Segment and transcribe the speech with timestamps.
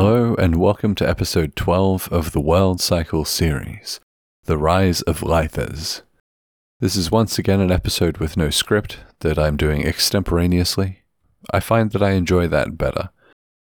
[0.00, 3.98] Hello, and welcome to episode 12 of the World Cycle series
[4.44, 6.02] The Rise of Lithez.
[6.78, 11.02] This is once again an episode with no script that I'm doing extemporaneously.
[11.52, 13.10] I find that I enjoy that better.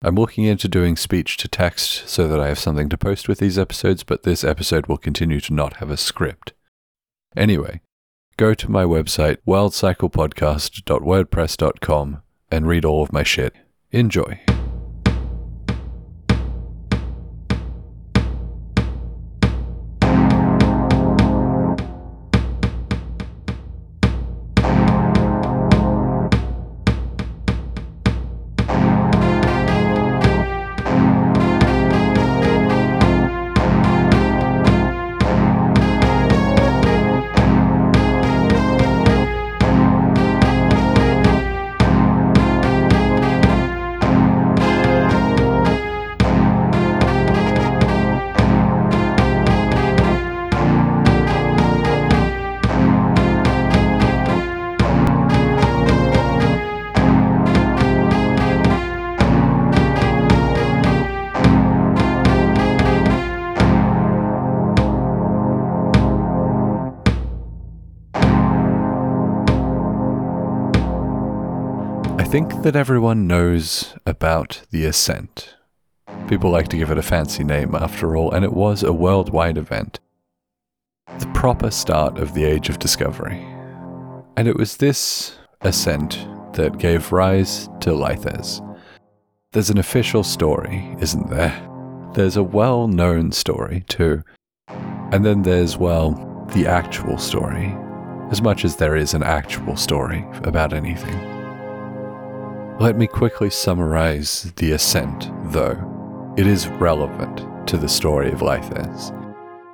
[0.03, 3.41] I'm looking into doing speech to text so that I have something to post with
[3.41, 6.53] these episodes, but this episode will continue to not have a script.
[7.37, 7.81] Anyway,
[8.37, 13.57] go to my website, worldcyclepodcast.wordpress.com, and read all of my shit.
[13.91, 14.41] Enjoy.
[72.31, 75.57] Think that everyone knows about the Ascent.
[76.29, 79.59] People like to give it a fancy name, after all, and it was a worldwide
[79.59, 79.99] event.
[81.19, 83.45] The proper start of the Age of Discovery.
[84.37, 88.61] And it was this ascent that gave rise to Lithez.
[89.51, 91.69] There's an official story, isn't there?
[92.15, 94.23] There's a well known story, too.
[94.69, 97.77] And then there's, well, the actual story,
[98.31, 101.40] as much as there is an actual story about anything.
[102.81, 106.33] Let me quickly summarize the ascent, though.
[106.39, 109.13] It is relevant to the story of Lithez.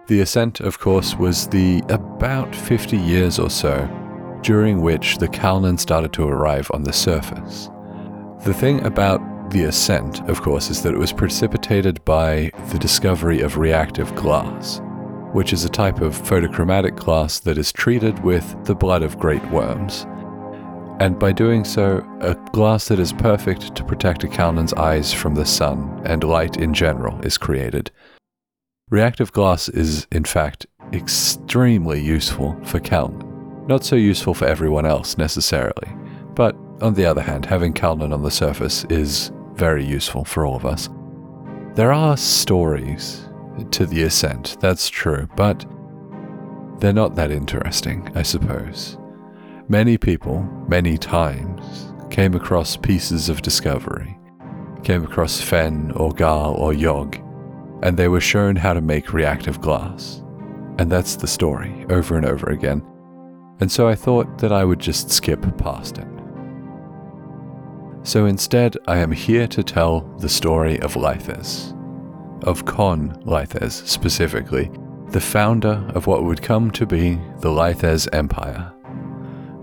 [0.09, 3.89] The ascent, of course, was the about 50 years or so
[4.43, 7.71] during which the Kalnan started to arrive on the surface.
[8.45, 9.21] The thing about
[9.53, 14.81] the ascent, of course, is that it was precipitated by the discovery of reactive glass,
[15.33, 19.45] which is a type of photochromatic glass that is treated with the blood of great
[19.53, 20.07] worms
[20.99, 25.35] and by doing so, a glass that is perfect to protect a Kalnan's eyes from
[25.35, 27.91] the sun and light in general is created.
[28.91, 33.67] Reactive glass is, in fact, extremely useful for Kalnan.
[33.67, 35.89] Not so useful for everyone else necessarily,
[36.35, 40.57] but on the other hand, having Kalnan on the surface is very useful for all
[40.57, 40.89] of us.
[41.75, 43.29] There are stories
[43.73, 45.67] to the ascent, that's true, but
[46.79, 48.99] they're not that interesting, I suppose.
[49.69, 54.17] Many people, many times, came across pieces of discovery,
[54.85, 57.17] came across Fen or Gal or Yog,
[57.83, 60.23] and they were shown how to make reactive glass.
[60.79, 62.81] And that's the story, over and over again.
[63.59, 66.07] And so I thought that I would just skip past it.
[68.05, 71.73] So instead, I am here to tell the story of Lithez,
[72.45, 74.71] of Con Lithez specifically,
[75.09, 78.73] the founder of what would come to be the Lithez Empire.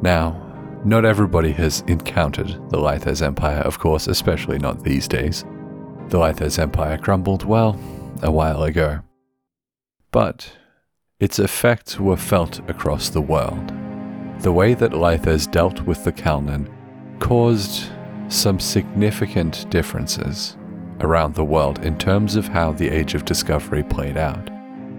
[0.03, 0.35] Now,
[0.83, 5.45] not everybody has encountered the Lithez Empire, of course, especially not these days.
[6.09, 7.79] The Lithez Empire crumbled, well,
[8.21, 8.99] a while ago.
[10.11, 10.57] But
[11.21, 13.71] its effects were felt across the world.
[14.39, 16.69] The way that Lithez dealt with the Kalnan
[17.21, 17.89] caused
[18.27, 20.57] some significant differences
[20.99, 24.49] around the world in terms of how the Age of Discovery played out.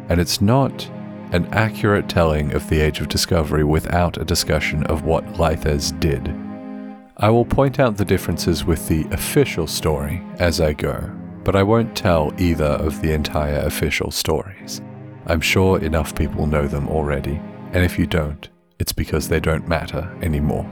[0.09, 0.91] And it's not
[1.34, 6.33] an accurate telling of the Age of Discovery without a discussion of what Lithez did.
[7.17, 11.11] I will point out the differences with the official story as I go,
[11.43, 14.81] but I won't tell either of the entire official stories.
[15.27, 17.41] I'm sure enough people know them already,
[17.72, 20.71] and if you don't, it's because they don't matter anymore.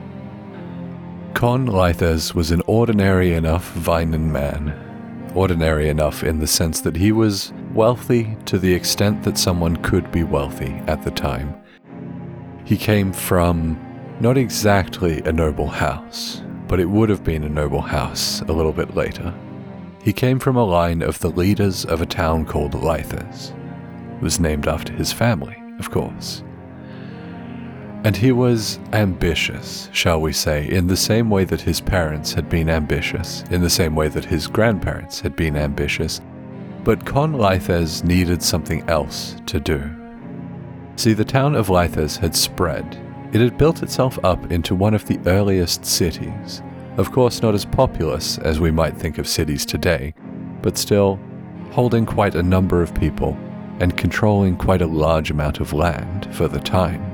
[1.35, 4.79] Con Lithez was an ordinary enough Vinan man.
[5.35, 10.11] Ordinary enough in the sense that he was wealthy to the extent that someone could
[10.13, 11.55] be wealthy at the time.
[12.65, 13.81] He came from
[14.21, 18.73] not exactly a noble house, but it would have been a noble house a little
[18.73, 19.35] bit later.
[20.03, 23.53] He came from a line of the leaders of a town called Lithez.
[24.17, 26.43] It was named after his family, of course.
[28.05, 32.49] And he was ambitious, shall we say, in the same way that his parents had
[32.49, 36.21] been ambitious, in the same way that his grandparents had been ambitious,
[36.85, 39.91] but Con Lithez needed something else to do.
[40.97, 42.99] See, the town of Lithez had spread.
[43.33, 46.63] It had built itself up into one of the earliest cities.
[46.97, 50.15] Of course, not as populous as we might think of cities today,
[50.61, 51.19] but still
[51.71, 53.37] holding quite a number of people
[53.81, 57.09] and controlling quite a large amount of land for the time.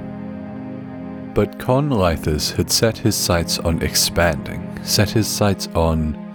[1.35, 6.28] But Con Lithez had set his sights on expanding, set his sights on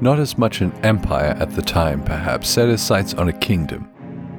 [0.00, 3.88] not as much an empire at the time, perhaps, set his sights on a kingdom,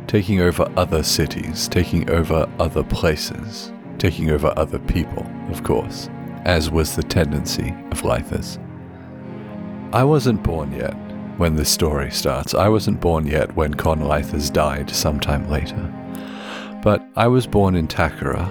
[0.08, 6.10] taking over other cities, taking over other places, taking over other people, of course,
[6.46, 8.58] as was the tendency of Lithez.
[9.92, 10.94] I wasn't born yet
[11.38, 12.54] when this story starts.
[12.54, 15.94] I wasn't born yet when Con Lithez died sometime later.
[16.84, 18.48] But I was born in Takara,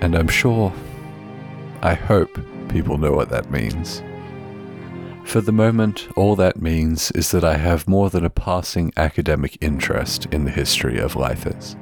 [0.00, 0.72] and I'm sure,
[1.82, 4.02] I hope people know what that means.
[5.24, 9.58] For the moment, all that means is that I have more than a passing academic
[9.60, 11.76] interest in the history of Lithez.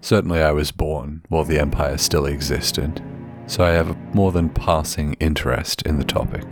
[0.00, 3.02] Certainly, I was born while the Empire still existed,
[3.46, 6.46] so I have a more than passing interest in the topic.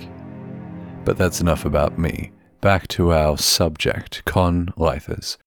[1.04, 2.32] But that's enough about me.
[2.60, 5.38] Back to our subject, Con Lithez.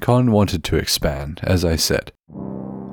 [0.00, 2.12] Con wanted to expand, as I said.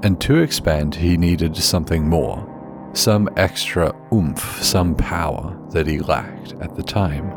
[0.03, 2.50] And to expand, he needed something more
[2.93, 7.31] some extra oomph, some power that he lacked at the time.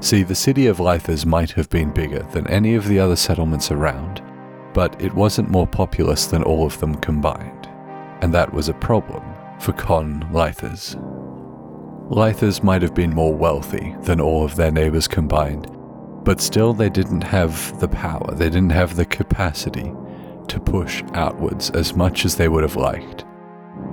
[0.00, 3.70] See, the city of Lithez might have been bigger than any of the other settlements
[3.70, 4.22] around,
[4.74, 7.68] but it wasn't more populous than all of them combined,
[8.20, 9.22] and that was a problem
[9.60, 10.96] for Con Lithez.
[12.10, 15.66] Lithez might have been more wealthy than all of their neighbors combined,
[16.24, 19.92] but still they didn't have the power, they didn't have the capacity
[20.48, 23.24] to push outwards as much as they would have liked.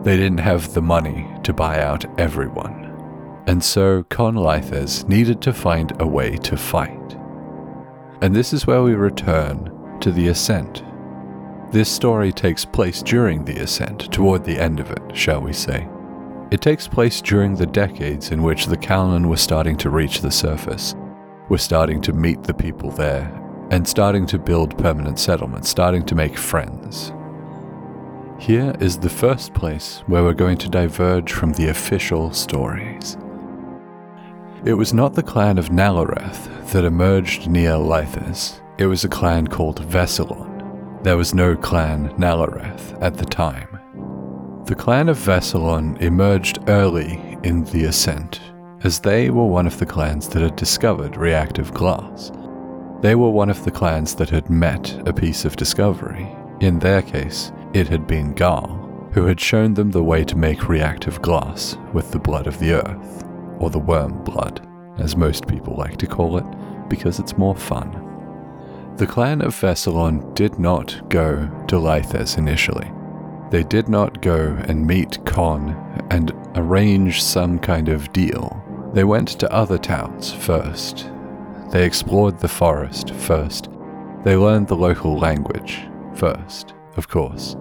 [0.06, 2.86] They didn't have the money to buy out everyone.
[3.48, 4.36] And so Con
[5.08, 7.18] needed to find a way to fight.
[8.22, 10.84] And this is where we return to the Ascent.
[11.72, 15.88] This story takes place during the Ascent, toward the end of it, shall we say.
[16.52, 20.30] It takes place during the decades in which the Kalnan were starting to reach the
[20.30, 20.94] surface,
[21.50, 23.42] were starting to meet the people there,
[23.72, 27.12] and starting to build permanent settlements, starting to make friends,
[28.40, 33.18] here is the first place where we're going to diverge from the official stories.
[34.66, 39.48] It was not the clan of Nalareth that emerged near Lithez, it was a clan
[39.48, 41.04] called Veselon.
[41.04, 43.80] There was no clan Nalareth at the time.
[44.66, 48.42] The clan of Veselon emerged early in the ascent,
[48.84, 52.32] as they were one of the clans that had discovered reactive glass.
[53.02, 56.28] They were one of the clans that had met a piece of discovery.
[56.60, 60.70] In their case, it had been Garl, who had shown them the way to make
[60.70, 63.26] reactive glass with the blood of the earth,
[63.60, 64.66] or the worm blood,
[64.98, 66.46] as most people like to call it,
[66.88, 67.92] because it's more fun.
[68.96, 72.90] The clan of Veselon did not go to Lithez initially.
[73.52, 75.72] They did not go and meet Con
[76.10, 78.64] and arrange some kind of deal.
[78.94, 81.10] They went to other towns first.
[81.72, 83.68] They explored the forest first.
[84.24, 85.82] They learned the local language
[86.14, 87.58] first, of course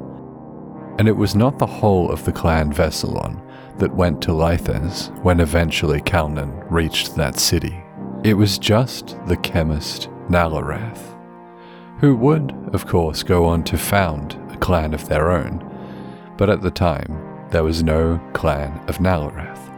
[0.98, 3.40] and it was not the whole of the clan Veselon
[3.78, 7.82] that went to Lithez when eventually Kalnan reached that city.
[8.22, 11.14] It was just the chemist Nalareth,
[12.00, 15.62] who would, of course, go on to found a clan of their own,
[16.36, 19.70] but at the time there was no clan of Nalareth.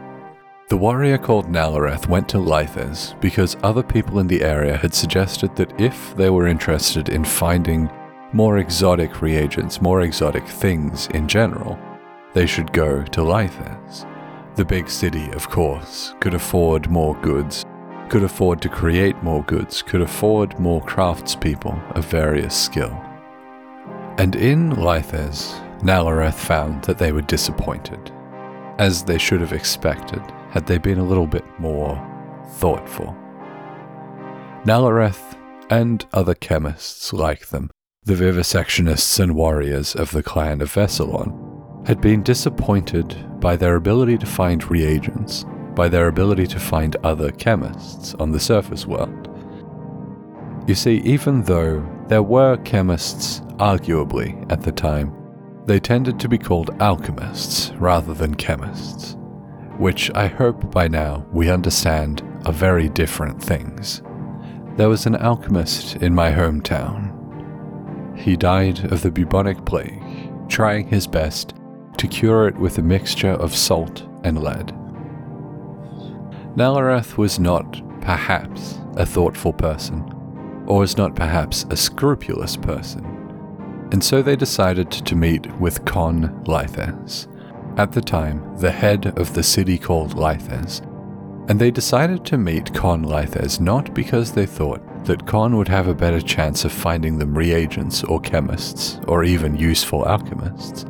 [0.69, 5.55] The warrior called Nalareth went to Lithez because other people in the area had suggested
[5.55, 7.89] that if they were interested in finding
[8.33, 11.79] more exotic reagents, more exotic things in general,
[12.33, 14.05] they should go to Lithez.
[14.55, 17.63] The big city, of course, could afford more goods,
[18.09, 22.91] could afford to create more goods, could afford more craftspeople of various skill.
[24.17, 28.11] And in Lithez, Nalareth found that they were disappointed,
[28.77, 31.95] as they should have expected had they been a little bit more
[32.53, 33.15] thoughtful.
[34.63, 35.37] Nalareth
[35.69, 37.69] and other chemists like them
[38.07, 44.17] the vivisectionists and warriors of the clan of Veselon had been disappointed by their ability
[44.17, 45.43] to find reagents,
[45.75, 49.27] by their ability to find other chemists on the surface world.
[50.69, 55.13] You see, even though there were chemists, arguably, at the time,
[55.65, 59.17] they tended to be called alchemists rather than chemists,
[59.79, 64.01] which I hope by now we understand are very different things.
[64.77, 67.16] There was an alchemist in my hometown
[68.27, 70.03] he died of the bubonic plague,
[70.49, 71.53] trying his best
[71.95, 74.67] to cure it with a mixture of salt and lead.
[76.57, 80.03] Nalareth was not, perhaps, a thoughtful person,
[80.67, 83.05] or was not perhaps a scrupulous person,
[83.93, 87.27] and so they decided to meet with Con Lithez,
[87.77, 90.81] at the time the head of the city called Lithez,
[91.47, 95.87] and they decided to meet Con Lithez not because they thought that Con would have
[95.87, 100.85] a better chance of finding them reagents or chemists, or even useful alchemists.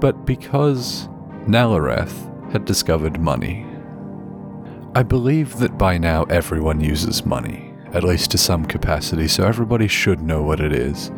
[0.00, 1.08] But because
[1.46, 3.66] Nalareth had discovered money.
[4.94, 9.88] I believe that by now everyone uses money, at least to some capacity, so everybody
[9.88, 11.10] should know what it is.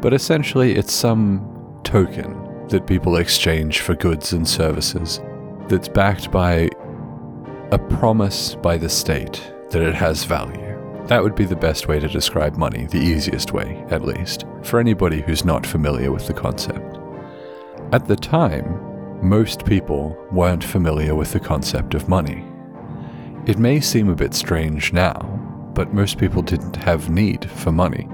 [0.00, 5.20] But essentially, it's some token that people exchange for goods and services
[5.68, 6.68] that's backed by
[7.70, 10.74] a promise by the state that it has value.
[11.06, 14.80] That would be the best way to describe money, the easiest way, at least, for
[14.80, 16.98] anybody who's not familiar with the concept.
[17.92, 18.80] At the time,
[19.20, 22.42] most people weren't familiar with the concept of money.
[23.44, 25.20] It may seem a bit strange now,
[25.74, 28.08] but most people didn't have need for money.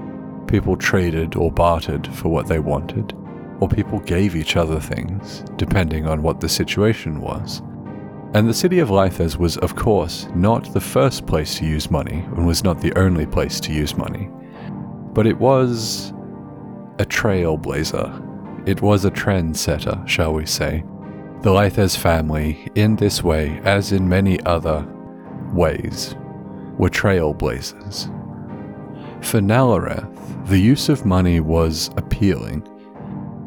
[0.47, 3.13] People traded or bartered for what they wanted,
[3.61, 7.61] or people gave each other things, depending on what the situation was.
[8.35, 12.25] And the city of Lithez was, of course, not the first place to use money,
[12.35, 14.29] and was not the only place to use money.
[15.13, 16.11] But it was
[16.99, 18.67] a trailblazer.
[18.67, 20.83] It was a trendsetter, shall we say.
[21.43, 24.85] The Lithez family, in this way, as in many other
[25.53, 26.17] ways,
[26.77, 28.07] were trailblazers.
[29.23, 32.67] For Nalareth, the use of money was appealing,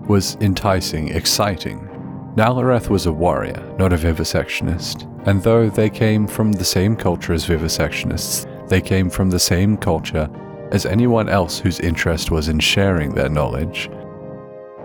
[0.09, 1.88] was enticing, exciting,
[2.39, 7.33] Nalareth was a warrior, not a vivisectionist, and though they came from the same culture
[7.33, 10.31] as vivisectionists, they came from the same culture
[10.71, 13.91] as anyone else whose interest was in sharing their knowledge.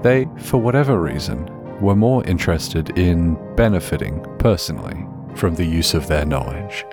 [0.01, 1.45] They, for whatever reason,
[1.79, 5.05] were more interested in benefiting personally
[5.35, 6.83] from the use of their knowledge.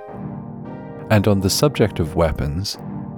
[1.09, 2.77] And on the subject of weapons,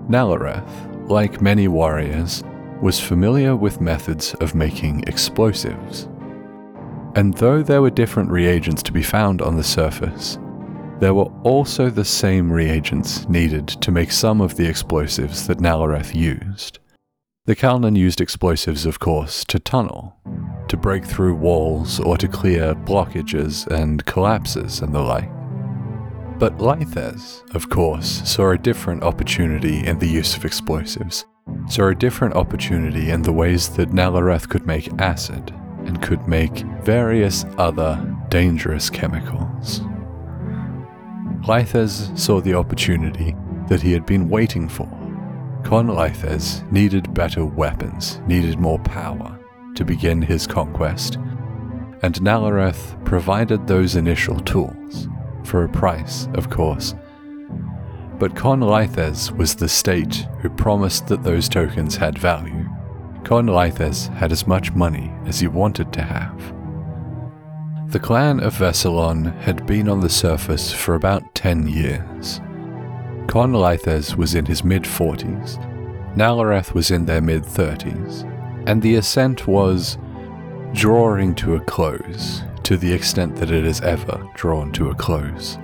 [0.09, 2.45] Nalareth, like many warriors,
[2.81, 6.07] was familiar with methods of making explosives.
[7.15, 10.39] And though there were different reagents to be found on the surface,
[10.99, 16.15] there were also the same reagents needed to make some of the explosives that Nalareth
[16.15, 16.79] used.
[17.45, 20.15] The Kalnan used explosives, of course, to tunnel,
[20.69, 25.29] to break through walls or to clear blockages and collapses and the like.
[26.39, 31.27] But Lithez, of course, saw a different opportunity in the use of explosives,
[31.69, 35.53] saw a different opportunity in the ways that Nalareth could make acid,
[35.87, 39.81] and could make various other dangerous chemicals.
[41.47, 43.35] Lithez saw the opportunity
[43.69, 44.89] that he had been waiting for.
[45.65, 49.39] Con Lithez needed better weapons, needed more power
[49.75, 51.17] to begin his conquest,
[52.03, 55.09] and Nalareth provided those initial tools,
[55.45, 56.95] for a price, of course.
[58.19, 62.62] But Con Lithez was the state who promised that those tokens had value,
[63.25, 66.55] Con had as much money as he wanted to have.
[67.91, 72.41] The clan of Vessalon had been on the surface for about 10 years.
[73.29, 75.59] Con was in his mid 40s,
[76.17, 78.25] Nalareth was in their mid 30s,
[78.67, 79.97] and the ascent was
[80.75, 85.59] drawing to a close, to the extent that it has ever drawn to a close.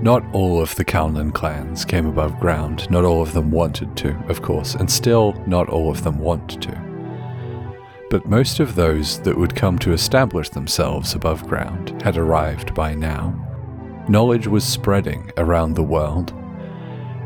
[0.00, 4.16] Not all of the Kalnan clans came above ground, not all of them wanted to,
[4.28, 6.88] of course, and still not all of them want to.
[8.08, 12.94] But most of those that would come to establish themselves above ground had arrived by
[12.94, 13.34] now.
[14.08, 16.32] Knowledge was spreading around the world,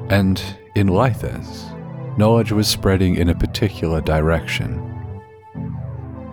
[0.08, 0.42] and
[0.74, 1.68] in Lithez,
[2.16, 4.88] knowledge was spreading in a particular direction.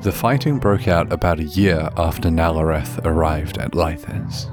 [0.03, 4.49] The fighting broke out about a year after Nalareth arrived at Lithez.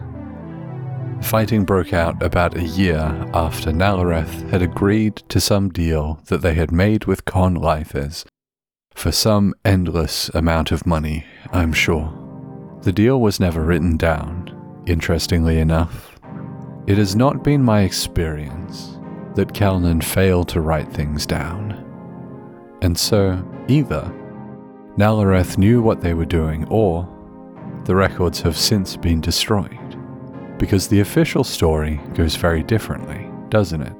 [1.22, 6.54] Fighting broke out about a year after Nalareth had agreed to some deal that they
[6.54, 8.24] had made with Con Lithez
[8.94, 12.12] for some endless amount of money, I'm sure.
[12.82, 16.18] The deal was never written down, interestingly enough.
[16.86, 18.98] It has not been my experience
[19.34, 21.82] that Kalnan failed to write things down.
[22.80, 24.10] And so, either
[24.96, 27.06] Nalareth knew what they were doing, or
[27.84, 29.85] the records have since been destroyed
[30.58, 33.92] because the official story goes very differently, doesn't it?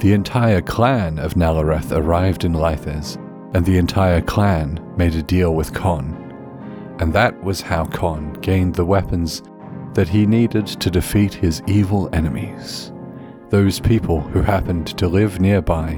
[0.00, 3.16] The entire clan of Nalareth arrived in Lithez,
[3.54, 6.24] and the entire clan made a deal with Con.
[7.00, 9.42] And that was how Con gained the weapons
[9.94, 12.92] that he needed to defeat his evil enemies.
[13.50, 15.92] Those people who happened to live nearby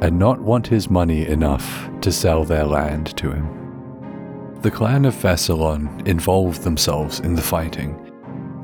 [0.00, 3.48] and not want his money enough to sell their land to him.
[4.62, 8.03] The clan of Vessalon involved themselves in the fighting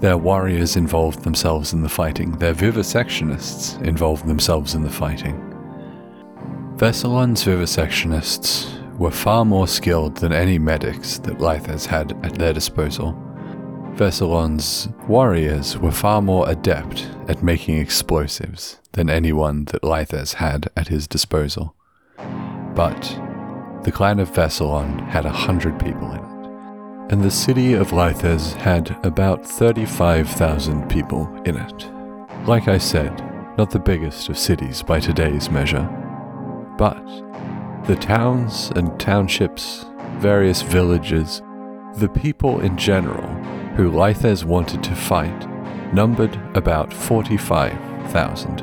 [0.00, 5.37] their warriors involved themselves in the fighting, their vivisectionists involved themselves in the fighting.
[6.76, 13.12] Vessalon's vivisectionists were far more skilled than any medics that Lithez had at their disposal.
[13.95, 20.88] Veselon's warriors were far more adept at making explosives than anyone that Lithez had at
[20.88, 21.75] his disposal.
[22.75, 23.02] But
[23.83, 26.39] the clan of Veselon had a hundred people in it,
[27.11, 31.90] and the city of Lithez had about 35,000 people in it.
[32.47, 33.12] Like I said,
[33.59, 35.83] not the biggest of cities by today's measure,
[36.79, 37.05] but
[37.87, 39.87] the towns and townships,
[40.19, 41.43] various villages,
[41.97, 43.29] the people in general
[43.75, 45.49] who Lithez wanted to fight
[45.93, 48.61] numbered about 45,000.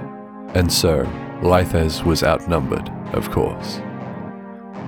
[0.55, 1.03] And so,
[1.41, 3.81] Lithez was outnumbered, of course.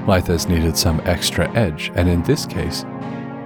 [0.06, 2.86] Lithez needed some extra edge, and in this case,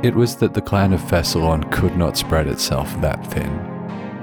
[0.03, 3.50] it was that the clan of Veselon could not spread itself that thin.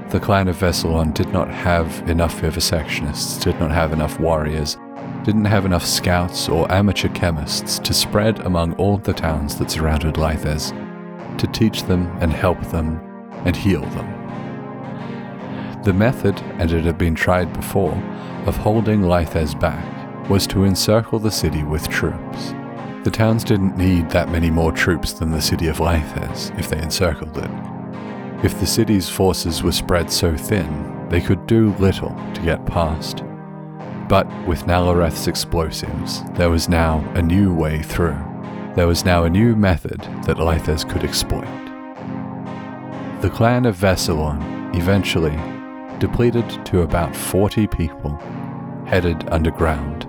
[0.09, 4.77] The clan of Veselon did not have enough vivisectionists, did not have enough warriors,
[5.23, 10.15] didn't have enough scouts or amateur chemists to spread among all the towns that surrounded
[10.15, 10.71] Lithez,
[11.39, 13.01] to teach them and help them
[13.45, 15.81] and heal them.
[15.83, 17.95] The method, and it had been tried before,
[18.45, 22.53] of holding Lithez back was to encircle the city with troops.
[23.03, 26.79] The towns didn't need that many more troops than the city of Lithez if they
[26.79, 27.49] encircled it.
[28.45, 33.23] If the city's forces were spread so thin, they could do little to get past.
[34.07, 38.17] But with Nalareth's explosives, there was now a new way through.
[38.75, 41.47] There was now a new method that Lithez could exploit.
[43.21, 45.37] The clan of Veselon eventually,
[45.99, 48.15] depleted to about 40 people,
[48.85, 50.00] headed underground,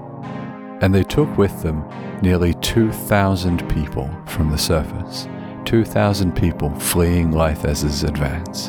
[0.82, 1.88] and they took with them
[2.22, 5.28] nearly 2,000 people from the surface,
[5.64, 8.68] 2,000 people fleeing Lithez's advance.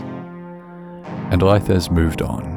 [1.32, 2.54] And Lithez moved on.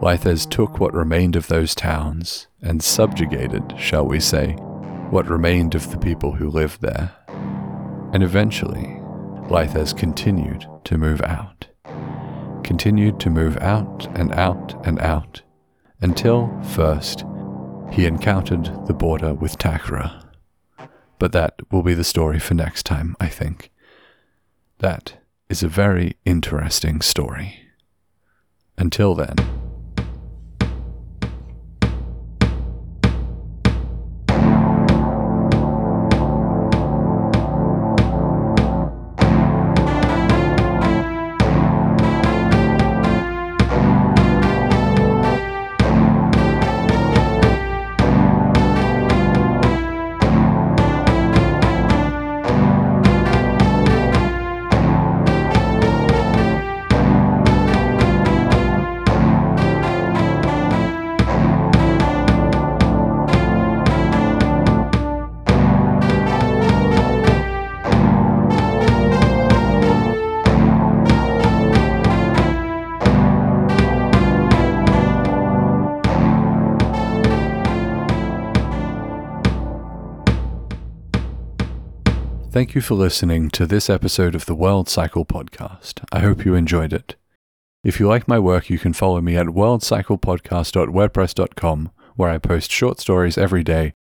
[0.00, 4.52] Lithez took what remained of those towns and subjugated, shall we say,
[5.10, 7.12] what remained of the people who lived there.
[8.14, 9.00] And eventually,
[9.50, 11.66] Lithez continued to move out.
[12.62, 15.42] Continued to move out and out and out
[16.00, 17.24] until, first,
[17.90, 20.24] he encountered the border with Takra.
[21.18, 23.70] But that will be the story for next time, I think.
[24.78, 25.18] That
[25.48, 27.60] is a very interesting story.
[28.76, 29.36] Until then,
[82.54, 86.04] Thank you for listening to this episode of the World Cycle Podcast.
[86.12, 87.16] I hope you enjoyed it.
[87.82, 93.00] If you like my work, you can follow me at worldcyclepodcast.wordpress.com, where I post short
[93.00, 93.94] stories every day,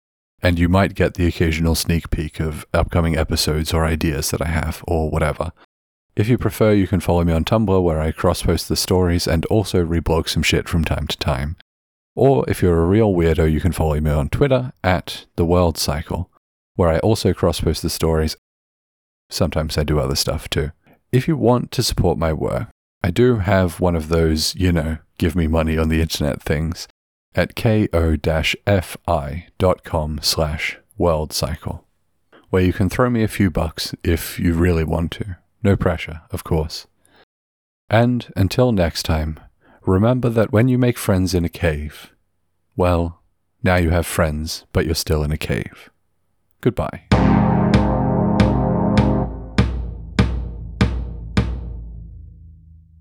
[0.43, 4.49] and you might get the occasional sneak peek of upcoming episodes or ideas that I
[4.49, 5.53] have, or whatever.
[6.17, 9.29] If you prefer, you can follow me on Tumblr, where I cross post the stories
[9.29, 11.57] and also reblog some shit from time to time.
[12.17, 15.79] Or if you're a real weirdo, you can follow me on Twitter at The World
[15.79, 16.33] Cycle
[16.77, 18.37] where I also cross post the stories.
[19.29, 20.73] Sometimes I do other stuff too.
[21.13, 22.69] If you want to support my work,
[23.03, 26.87] I do have one of those, you know, give me money on the internet things
[27.35, 27.89] at ko-fi.com
[30.23, 31.87] slash world cycle,
[32.51, 35.37] where you can throw me a few bucks if you really want to.
[35.63, 36.87] No pressure, of course.
[37.89, 39.41] And until next time,
[39.83, 42.15] remember that when you make friends in a cave,
[42.77, 43.21] well,
[43.63, 45.91] now you have friends, but you're still in a cave.
[46.61, 47.39] Goodbye.